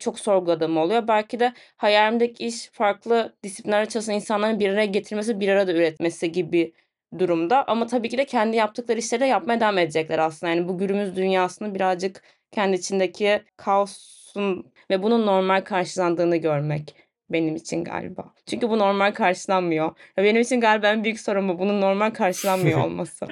[0.00, 1.08] çok sorguladığım oluyor.
[1.08, 6.72] Belki de hayalimdeki iş farklı disiplinlerde çalışan insanların bir araya getirmesi, bir arada üretmesi gibi
[7.18, 7.64] durumda.
[7.68, 10.52] Ama tabii ki de kendi yaptıkları işleri de yapmaya devam edecekler aslında.
[10.52, 16.94] Yani bu günümüz dünyasını birazcık kendi içindeki kaosun ve bunun normal karşılandığını görmek
[17.30, 18.34] benim için galiba.
[18.46, 19.90] Çünkü bu normal karşılanmıyor.
[20.16, 21.58] Benim için galiba en büyük sorun bu.
[21.58, 23.26] Bunun normal karşılanmıyor olması.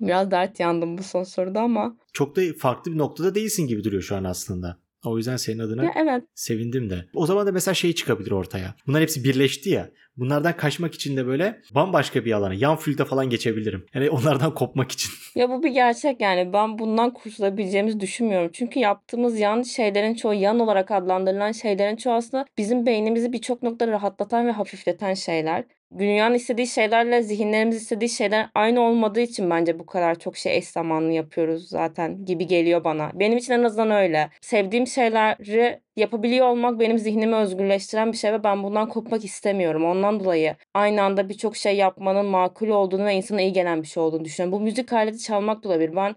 [0.00, 1.96] Biraz dert yandım bu son soruda ama.
[2.12, 4.78] Çok da farklı bir noktada değilsin gibi duruyor şu an aslında.
[5.08, 6.24] O yüzden senin adına ya evet.
[6.34, 7.04] sevindim de.
[7.14, 8.74] O zaman da mesela şey çıkabilir ortaya.
[8.86, 9.90] Bunlar hepsi birleşti ya.
[10.16, 13.86] Bunlardan kaçmak için de böyle bambaşka bir alana, yan flüte falan geçebilirim.
[13.94, 15.10] Yani onlardan kopmak için.
[15.34, 16.52] Ya bu bir gerçek yani.
[16.52, 18.50] Ben bundan kurtulabileceğimizi düşünmüyorum.
[18.52, 23.92] Çünkü yaptığımız yan şeylerin çoğu, yan olarak adlandırılan şeylerin çoğu aslında bizim beynimizi birçok noktada
[23.92, 25.64] rahatlatan ve hafifleten şeyler
[25.98, 30.68] dünyanın istediği şeylerle zihinlerimiz istediği şeyler aynı olmadığı için bence bu kadar çok şey eş
[30.68, 33.10] zamanlı yapıyoruz zaten gibi geliyor bana.
[33.14, 34.30] Benim için en azından öyle.
[34.40, 39.84] Sevdiğim şeyleri yapabiliyor olmak benim zihnimi özgürleştiren bir şey ve ben bundan kopmak istemiyorum.
[39.84, 44.02] Ondan dolayı aynı anda birçok şey yapmanın makul olduğunu ve insana iyi gelen bir şey
[44.02, 44.60] olduğunu düşünüyorum.
[44.60, 45.96] Bu müzik aleti çalmak da olabilir.
[45.96, 46.14] Ben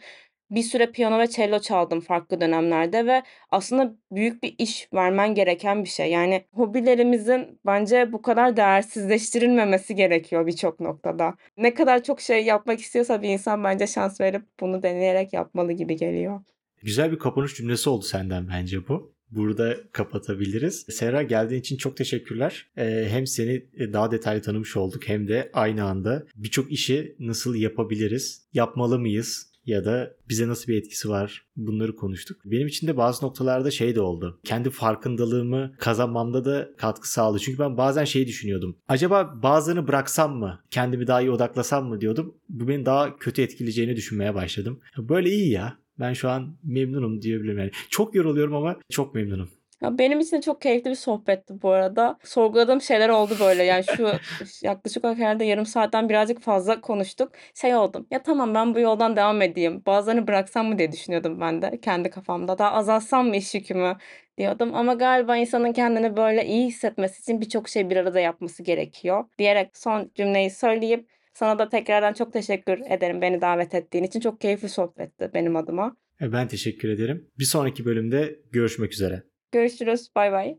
[0.52, 5.84] bir süre piyano ve cello çaldım farklı dönemlerde ve aslında büyük bir iş vermen gereken
[5.84, 6.12] bir şey.
[6.12, 11.36] Yani hobilerimizin bence bu kadar değersizleştirilmemesi gerekiyor birçok noktada.
[11.58, 15.96] Ne kadar çok şey yapmak istiyorsa bir insan bence şans verip bunu deneyerek yapmalı gibi
[15.96, 16.42] geliyor.
[16.84, 19.14] Güzel bir kapanış cümlesi oldu senden bence bu.
[19.30, 20.86] Burada kapatabiliriz.
[20.90, 22.68] Serra geldiğin için çok teşekkürler.
[22.78, 28.48] Ee, hem seni daha detaylı tanımış olduk hem de aynı anda birçok işi nasıl yapabiliriz,
[28.54, 32.42] yapmalı mıyız ya da bize nasıl bir etkisi var bunları konuştuk.
[32.46, 34.40] Benim için de bazı noktalarda şey de oldu.
[34.44, 37.40] Kendi farkındalığımı kazanmamda da katkı sağladı.
[37.40, 38.78] Çünkü ben bazen şey düşünüyordum.
[38.88, 40.60] Acaba bazılarını bıraksam mı?
[40.72, 42.36] Kendimi daha iyi odaklasam mı diyordum.
[42.50, 44.80] Bu beni daha kötü etkileyeceğini düşünmeye başladım.
[44.98, 45.78] Böyle iyi ya.
[46.00, 47.72] Ben şu an memnunum diyebilirim yani.
[47.90, 49.50] Çok yoruluyorum ama çok memnunum.
[49.82, 52.18] Ya benim için de çok keyifli bir sohbetti bu arada.
[52.24, 53.64] Sorguladığım şeyler oldu böyle.
[53.64, 54.10] Yani şu
[54.66, 57.32] yaklaşık olarak herhalde yarım saatten birazcık fazla konuştuk.
[57.56, 58.08] Şey oldum.
[58.12, 59.84] Ya tamam ben bu yoldan devam edeyim.
[59.86, 62.58] Bazılarını bıraksam mı diye düşünüyordum ben de kendi kafamda.
[62.58, 63.98] Daha azaltsam mı iş yükümü
[64.38, 64.76] diyordum.
[64.76, 69.26] Ama galiba insanın kendini böyle iyi hissetmesi için birçok şey bir arada yapması gerekiyor.
[69.38, 74.20] Diyerek son cümleyi söyleyip sana da tekrardan çok teşekkür ederim beni davet ettiğin için.
[74.20, 75.96] Çok keyifli sohbetti benim adıma.
[76.22, 77.28] Ben teşekkür ederim.
[77.40, 79.24] Bir sonraki bölümde görüşmek üzere.
[79.52, 80.10] Görüşürüz.
[80.16, 80.56] Bay bay.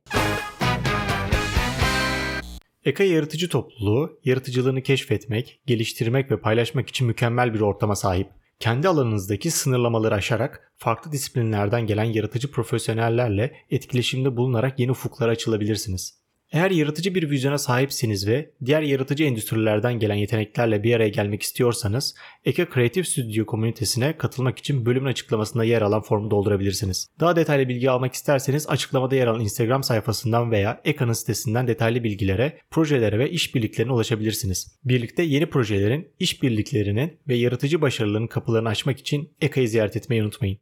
[2.84, 8.28] Eka Yaratıcı Topluluğu, yaratıcılığını keşfetmek, geliştirmek ve paylaşmak için mükemmel bir ortama sahip.
[8.58, 16.21] Kendi alanınızdaki sınırlamaları aşarak farklı disiplinlerden gelen yaratıcı profesyonellerle etkileşimde bulunarak yeni ufuklara açılabilirsiniz.
[16.52, 22.14] Eğer yaratıcı bir vizyona sahipsiniz ve diğer yaratıcı endüstrilerden gelen yeteneklerle bir araya gelmek istiyorsanız
[22.44, 27.08] Eka Creative Studio komünitesine katılmak için bölümün açıklamasında yer alan formu doldurabilirsiniz.
[27.20, 32.58] Daha detaylı bilgi almak isterseniz açıklamada yer alan Instagram sayfasından veya Eka'nın sitesinden detaylı bilgilere,
[32.70, 34.78] projelere ve işbirliklerine ulaşabilirsiniz.
[34.84, 40.58] Birlikte yeni projelerin, işbirliklerinin ve yaratıcı başarıların kapılarını açmak için Eka'yı ziyaret etmeyi unutmayın.